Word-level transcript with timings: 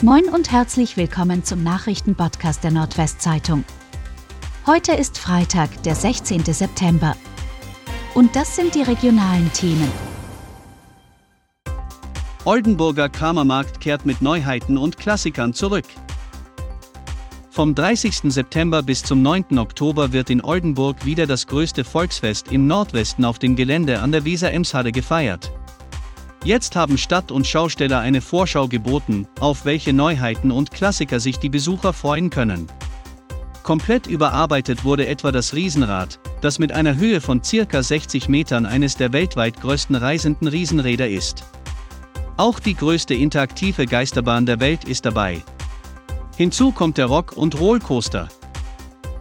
Moin 0.00 0.28
und 0.28 0.52
herzlich 0.52 0.96
willkommen 0.96 1.42
zum 1.42 1.64
Nachrichtenpodcast 1.64 2.62
der 2.62 2.70
Nordwestzeitung. 2.70 3.64
Heute 4.64 4.92
ist 4.92 5.18
Freitag, 5.18 5.82
der 5.82 5.96
16. 5.96 6.44
September. 6.44 7.16
Und 8.14 8.36
das 8.36 8.54
sind 8.54 8.76
die 8.76 8.82
regionalen 8.82 9.52
Themen. 9.54 9.90
Oldenburger 12.44 13.08
Kramermarkt 13.08 13.80
kehrt 13.80 14.06
mit 14.06 14.22
Neuheiten 14.22 14.78
und 14.78 14.98
Klassikern 14.98 15.52
zurück. 15.52 15.86
Vom 17.50 17.74
30. 17.74 18.32
September 18.32 18.84
bis 18.84 19.02
zum 19.02 19.20
9. 19.20 19.58
Oktober 19.58 20.12
wird 20.12 20.30
in 20.30 20.44
Oldenburg 20.44 21.04
wieder 21.04 21.26
das 21.26 21.48
größte 21.48 21.82
Volksfest 21.82 22.52
im 22.52 22.68
Nordwesten 22.68 23.24
auf 23.24 23.40
dem 23.40 23.56
Gelände 23.56 23.98
an 23.98 24.12
der 24.12 24.24
Weser-Emshalle 24.24 24.92
gefeiert. 24.92 25.50
Jetzt 26.48 26.76
haben 26.76 26.96
Stadt 26.96 27.30
und 27.30 27.46
Schausteller 27.46 27.98
eine 28.00 28.22
Vorschau 28.22 28.68
geboten, 28.68 29.28
auf 29.38 29.66
welche 29.66 29.92
Neuheiten 29.92 30.50
und 30.50 30.70
Klassiker 30.70 31.20
sich 31.20 31.38
die 31.38 31.50
Besucher 31.50 31.92
freuen 31.92 32.30
können. 32.30 32.68
Komplett 33.62 34.06
überarbeitet 34.06 34.82
wurde 34.82 35.06
etwa 35.08 35.30
das 35.30 35.52
Riesenrad, 35.52 36.18
das 36.40 36.58
mit 36.58 36.72
einer 36.72 36.96
Höhe 36.96 37.20
von 37.20 37.44
circa 37.44 37.82
60 37.82 38.30
Metern 38.30 38.64
eines 38.64 38.96
der 38.96 39.12
weltweit 39.12 39.60
größten 39.60 39.94
reisenden 39.94 40.48
Riesenräder 40.48 41.10
ist. 41.10 41.44
Auch 42.38 42.60
die 42.60 42.74
größte 42.74 43.12
interaktive 43.12 43.84
Geisterbahn 43.84 44.46
der 44.46 44.58
Welt 44.58 44.84
ist 44.84 45.04
dabei. 45.04 45.42
Hinzu 46.38 46.72
kommt 46.72 46.96
der 46.96 47.08
Rock- 47.08 47.36
und 47.36 47.60
Rollcoaster. 47.60 48.30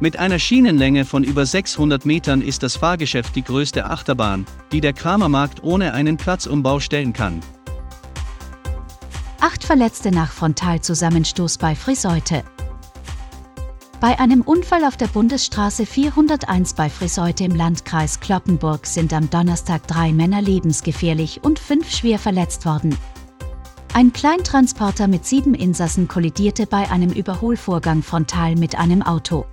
Mit 0.00 0.18
einer 0.18 0.40
Schienenlänge 0.40 1.04
von 1.04 1.22
über 1.22 1.46
600 1.46 2.04
Metern 2.04 2.42
ist 2.42 2.62
das 2.64 2.76
Fahrgeschäft 2.76 3.36
die 3.36 3.44
größte 3.44 3.84
Achterbahn, 3.88 4.44
die 4.72 4.80
der 4.80 4.92
Kramermarkt 4.92 5.62
ohne 5.62 5.94
einen 5.94 6.16
Platzumbau 6.16 6.80
stellen 6.80 7.12
kann. 7.12 7.40
Acht 9.40 9.62
Verletzte 9.62 10.10
nach 10.10 10.32
Frontalzusammenstoß 10.32 11.58
bei 11.58 11.74
Friseute. 11.76 12.42
Bei 14.00 14.18
einem 14.18 14.42
Unfall 14.42 14.84
auf 14.84 14.96
der 14.96 15.06
Bundesstraße 15.06 15.86
401 15.86 16.74
bei 16.74 16.90
Friseute 16.90 17.44
im 17.44 17.54
Landkreis 17.54 18.20
Cloppenburg 18.20 18.86
sind 18.86 19.12
am 19.12 19.30
Donnerstag 19.30 19.86
drei 19.86 20.12
Männer 20.12 20.42
lebensgefährlich 20.42 21.40
und 21.42 21.58
fünf 21.58 21.90
schwer 21.90 22.18
verletzt 22.18 22.66
worden. 22.66 22.96
Ein 23.94 24.12
Kleintransporter 24.12 25.06
mit 25.06 25.24
sieben 25.24 25.54
Insassen 25.54 26.08
kollidierte 26.08 26.66
bei 26.66 26.90
einem 26.90 27.12
Überholvorgang 27.12 28.02
frontal 28.02 28.56
mit 28.56 28.76
einem 28.76 29.02
Auto. 29.02 29.46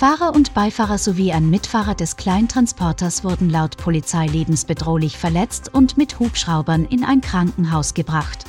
Fahrer 0.00 0.34
und 0.34 0.54
Beifahrer 0.54 0.96
sowie 0.96 1.30
ein 1.30 1.50
Mitfahrer 1.50 1.94
des 1.94 2.16
Kleintransporters 2.16 3.22
wurden 3.22 3.50
laut 3.50 3.76
Polizei 3.76 4.24
lebensbedrohlich 4.24 5.18
verletzt 5.18 5.74
und 5.74 5.98
mit 5.98 6.18
Hubschraubern 6.18 6.86
in 6.86 7.04
ein 7.04 7.20
Krankenhaus 7.20 7.92
gebracht. 7.92 8.46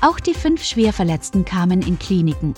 Auch 0.00 0.18
die 0.18 0.34
fünf 0.34 0.64
Schwerverletzten 0.64 1.44
kamen 1.44 1.82
in 1.82 2.00
Kliniken. 2.00 2.54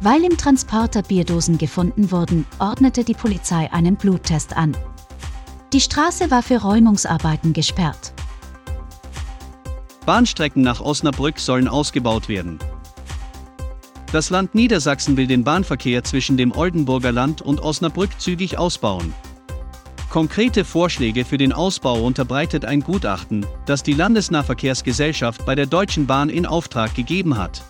Weil 0.00 0.22
im 0.22 0.36
Transporter 0.36 1.02
Bierdosen 1.02 1.58
gefunden 1.58 2.12
wurden, 2.12 2.46
ordnete 2.60 3.02
die 3.02 3.14
Polizei 3.14 3.68
einen 3.72 3.96
Bluttest 3.96 4.56
an. 4.56 4.76
Die 5.72 5.80
Straße 5.80 6.30
war 6.30 6.44
für 6.44 6.58
Räumungsarbeiten 6.58 7.52
gesperrt. 7.52 8.12
Bahnstrecken 10.06 10.62
nach 10.62 10.80
Osnabrück 10.80 11.40
sollen 11.40 11.66
ausgebaut 11.66 12.28
werden. 12.28 12.60
Das 14.10 14.30
Land 14.30 14.54
Niedersachsen 14.54 15.18
will 15.18 15.26
den 15.26 15.44
Bahnverkehr 15.44 16.02
zwischen 16.02 16.38
dem 16.38 16.52
Oldenburger 16.52 17.12
Land 17.12 17.42
und 17.42 17.60
Osnabrück 17.60 18.18
zügig 18.18 18.56
ausbauen. 18.56 19.12
Konkrete 20.08 20.64
Vorschläge 20.64 21.26
für 21.26 21.36
den 21.36 21.52
Ausbau 21.52 22.00
unterbreitet 22.00 22.64
ein 22.64 22.80
Gutachten, 22.80 23.44
das 23.66 23.82
die 23.82 23.92
Landesnahverkehrsgesellschaft 23.92 25.44
bei 25.44 25.54
der 25.54 25.66
Deutschen 25.66 26.06
Bahn 26.06 26.30
in 26.30 26.46
Auftrag 26.46 26.94
gegeben 26.94 27.36
hat. 27.36 27.62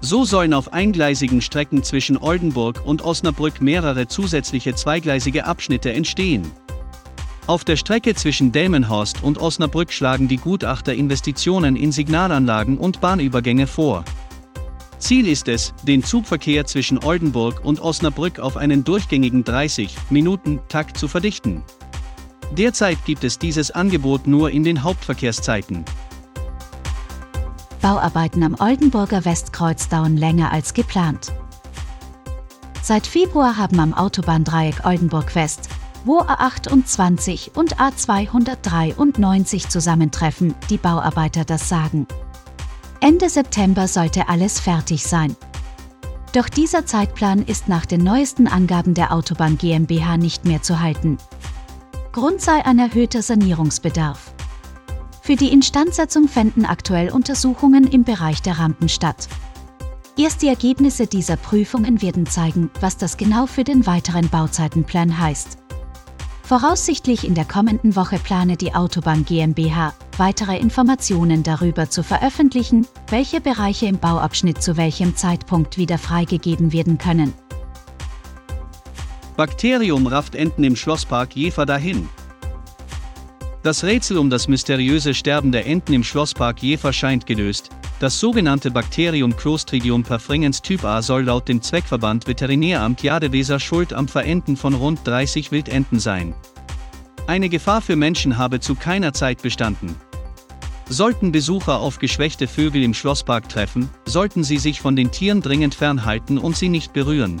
So 0.00 0.24
sollen 0.24 0.52
auf 0.52 0.72
eingleisigen 0.72 1.40
Strecken 1.40 1.84
zwischen 1.84 2.16
Oldenburg 2.16 2.84
und 2.84 3.02
Osnabrück 3.02 3.60
mehrere 3.60 4.08
zusätzliche 4.08 4.74
zweigleisige 4.74 5.44
Abschnitte 5.44 5.92
entstehen. 5.92 6.50
Auf 7.46 7.62
der 7.62 7.76
Strecke 7.76 8.16
zwischen 8.16 8.50
Delmenhorst 8.50 9.22
und 9.22 9.38
Osnabrück 9.38 9.92
schlagen 9.92 10.26
die 10.26 10.38
Gutachter 10.38 10.94
Investitionen 10.94 11.76
in 11.76 11.92
Signalanlagen 11.92 12.76
und 12.76 13.00
Bahnübergänge 13.00 13.68
vor. 13.68 14.04
Ziel 15.04 15.28
ist 15.28 15.48
es, 15.48 15.74
den 15.82 16.02
Zugverkehr 16.02 16.64
zwischen 16.64 17.04
Oldenburg 17.04 17.62
und 17.62 17.78
Osnabrück 17.78 18.38
auf 18.38 18.56
einen 18.56 18.84
durchgängigen 18.84 19.44
30-Minuten-Takt 19.44 20.96
zu 20.96 21.08
verdichten. 21.08 21.62
Derzeit 22.52 23.04
gibt 23.04 23.22
es 23.22 23.38
dieses 23.38 23.70
Angebot 23.70 24.26
nur 24.26 24.50
in 24.50 24.64
den 24.64 24.82
Hauptverkehrszeiten. 24.82 25.84
Bauarbeiten 27.82 28.42
am 28.44 28.56
Oldenburger 28.58 29.26
Westkreuz 29.26 29.90
dauern 29.90 30.16
länger 30.16 30.50
als 30.52 30.72
geplant. 30.72 31.34
Seit 32.80 33.06
Februar 33.06 33.58
haben 33.58 33.80
am 33.80 33.92
Autobahndreieck 33.92 34.86
Oldenburg 34.86 35.34
West, 35.34 35.68
wo 36.06 36.22
A28 36.22 37.54
und 37.54 37.76
A293 37.76 39.68
zusammentreffen, 39.68 40.54
die 40.70 40.78
Bauarbeiter 40.78 41.44
das 41.44 41.68
sagen. 41.68 42.06
Ende 43.04 43.28
September 43.28 43.86
sollte 43.86 44.30
alles 44.30 44.58
fertig 44.58 45.04
sein. 45.04 45.36
Doch 46.32 46.48
dieser 46.48 46.86
Zeitplan 46.86 47.42
ist 47.44 47.68
nach 47.68 47.84
den 47.84 48.02
neuesten 48.02 48.48
Angaben 48.48 48.94
der 48.94 49.12
Autobahn 49.12 49.58
GmbH 49.58 50.16
nicht 50.16 50.46
mehr 50.46 50.62
zu 50.62 50.80
halten. 50.80 51.18
Grund 52.12 52.40
sei 52.40 52.64
ein 52.64 52.78
erhöhter 52.78 53.20
Sanierungsbedarf. 53.20 54.32
Für 55.20 55.36
die 55.36 55.52
Instandsetzung 55.52 56.28
fänden 56.28 56.64
aktuell 56.64 57.10
Untersuchungen 57.10 57.86
im 57.86 58.04
Bereich 58.04 58.40
der 58.40 58.58
Rampen 58.58 58.88
statt. 58.88 59.28
Erst 60.16 60.40
die 60.40 60.48
Ergebnisse 60.48 61.06
dieser 61.06 61.36
Prüfungen 61.36 62.00
werden 62.00 62.24
zeigen, 62.24 62.70
was 62.80 62.96
das 62.96 63.18
genau 63.18 63.44
für 63.44 63.64
den 63.64 63.84
weiteren 63.84 64.30
Bauzeitenplan 64.30 65.18
heißt. 65.18 65.58
Voraussichtlich 66.44 67.26
in 67.26 67.34
der 67.34 67.46
kommenden 67.46 67.96
Woche 67.96 68.18
plane 68.18 68.58
die 68.58 68.74
Autobahn 68.74 69.24
GmbH, 69.24 69.94
weitere 70.18 70.58
Informationen 70.58 71.42
darüber 71.42 71.88
zu 71.88 72.02
veröffentlichen, 72.02 72.86
welche 73.08 73.40
Bereiche 73.40 73.86
im 73.86 73.98
Bauabschnitt 73.98 74.62
zu 74.62 74.76
welchem 74.76 75.16
Zeitpunkt 75.16 75.78
wieder 75.78 75.96
freigegeben 75.96 76.74
werden 76.74 76.98
können. 76.98 77.32
Bakterium 79.38 80.06
rafft 80.06 80.34
Enten 80.34 80.64
im 80.64 80.76
Schlosspark 80.76 81.34
Jever 81.34 81.64
dahin. 81.64 82.10
Das 83.62 83.82
Rätsel 83.82 84.18
um 84.18 84.28
das 84.28 84.46
mysteriöse 84.46 85.14
Sterben 85.14 85.50
der 85.50 85.66
Enten 85.66 85.94
im 85.94 86.04
Schlosspark 86.04 86.62
Jever 86.62 86.92
scheint 86.92 87.24
gelöst, 87.24 87.70
das 88.00 88.18
sogenannte 88.18 88.70
Bakterium 88.70 89.36
Clostridium 89.36 90.02
perfringens 90.02 90.60
Typ 90.60 90.84
A 90.84 91.00
soll 91.00 91.24
laut 91.24 91.48
dem 91.48 91.62
Zweckverband 91.62 92.26
Veterinäramt 92.26 93.02
Jadeweser 93.02 93.60
schuld 93.60 93.92
am 93.92 94.08
Verenden 94.08 94.56
von 94.56 94.74
rund 94.74 95.00
30 95.04 95.52
Wildenten 95.52 96.00
sein. 96.00 96.34
Eine 97.26 97.48
Gefahr 97.48 97.80
für 97.80 97.96
Menschen 97.96 98.36
habe 98.36 98.60
zu 98.60 98.74
keiner 98.74 99.12
Zeit 99.12 99.42
bestanden. 99.42 99.94
Sollten 100.88 101.32
Besucher 101.32 101.78
auf 101.78 101.98
geschwächte 101.98 102.46
Vögel 102.46 102.82
im 102.82 102.92
Schlosspark 102.92 103.48
treffen, 103.48 103.88
sollten 104.04 104.44
sie 104.44 104.58
sich 104.58 104.80
von 104.80 104.96
den 104.96 105.10
Tieren 105.10 105.40
dringend 105.40 105.74
fernhalten 105.74 106.36
und 106.36 106.56
sie 106.56 106.68
nicht 106.68 106.92
berühren. 106.92 107.40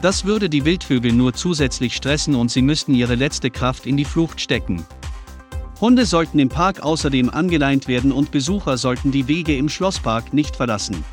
Das 0.00 0.24
würde 0.24 0.48
die 0.48 0.64
Wildvögel 0.64 1.12
nur 1.12 1.32
zusätzlich 1.32 1.96
stressen 1.96 2.36
und 2.36 2.50
sie 2.50 2.62
müssten 2.62 2.94
ihre 2.94 3.14
letzte 3.14 3.50
Kraft 3.50 3.86
in 3.86 3.96
die 3.96 4.04
Flucht 4.04 4.40
stecken. 4.40 4.84
Hunde 5.80 6.06
sollten 6.06 6.38
im 6.38 6.48
Park 6.48 6.80
außerdem 6.80 7.28
angeleint 7.28 7.86
werden 7.86 8.10
und 8.10 8.30
Besucher 8.30 8.78
sollten 8.78 9.12
die 9.12 9.28
Wege 9.28 9.56
im 9.56 9.68
Schlosspark 9.68 10.32
nicht 10.32 10.56
verlassen. 10.56 11.04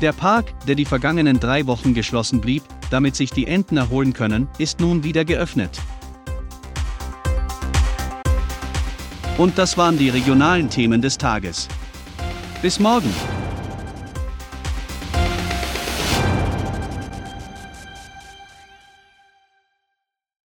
Der 0.00 0.12
Park, 0.12 0.52
der 0.66 0.74
die 0.74 0.84
vergangenen 0.84 1.40
drei 1.40 1.66
Wochen 1.66 1.94
geschlossen 1.94 2.40
blieb, 2.40 2.62
damit 2.90 3.16
sich 3.16 3.30
die 3.30 3.46
Enten 3.46 3.78
erholen 3.78 4.12
können, 4.12 4.48
ist 4.58 4.80
nun 4.80 5.04
wieder 5.04 5.24
geöffnet. 5.24 5.80
Und 9.38 9.56
das 9.56 9.78
waren 9.78 9.96
die 9.96 10.10
regionalen 10.10 10.68
Themen 10.68 11.00
des 11.00 11.16
Tages. 11.16 11.68
Bis 12.60 12.78
morgen! 12.78 13.12